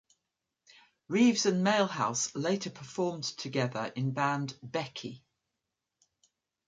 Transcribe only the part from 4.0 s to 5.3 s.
band Becky.